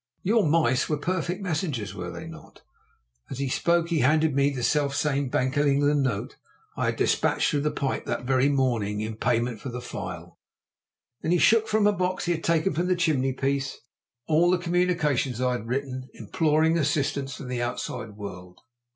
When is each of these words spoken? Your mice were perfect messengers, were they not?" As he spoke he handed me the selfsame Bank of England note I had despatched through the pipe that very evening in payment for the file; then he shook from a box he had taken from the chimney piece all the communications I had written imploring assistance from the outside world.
Your 0.23 0.47
mice 0.47 0.89
were 0.89 0.97
perfect 0.97 1.43
messengers, 1.43 1.93
were 1.93 2.09
they 2.09 2.25
not?" 2.25 2.63
As 3.29 3.37
he 3.37 3.47
spoke 3.47 3.89
he 3.89 3.99
handed 3.99 4.35
me 4.35 4.49
the 4.49 4.63
selfsame 4.63 5.27
Bank 5.29 5.57
of 5.57 5.67
England 5.67 6.01
note 6.01 6.37
I 6.75 6.85
had 6.85 6.95
despatched 6.95 7.51
through 7.51 7.61
the 7.61 7.69
pipe 7.69 8.07
that 8.07 8.25
very 8.25 8.45
evening 8.45 9.01
in 9.01 9.15
payment 9.15 9.59
for 9.61 9.69
the 9.69 9.79
file; 9.79 10.39
then 11.21 11.31
he 11.31 11.37
shook 11.37 11.67
from 11.67 11.85
a 11.85 11.93
box 11.93 12.25
he 12.25 12.31
had 12.31 12.43
taken 12.43 12.73
from 12.73 12.87
the 12.87 12.95
chimney 12.95 13.33
piece 13.33 13.77
all 14.25 14.49
the 14.49 14.57
communications 14.57 15.39
I 15.39 15.51
had 15.51 15.67
written 15.67 16.09
imploring 16.15 16.79
assistance 16.79 17.35
from 17.35 17.47
the 17.47 17.61
outside 17.61 18.17
world. 18.17 18.61